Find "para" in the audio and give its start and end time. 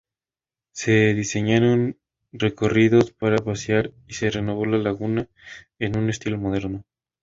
3.11-3.37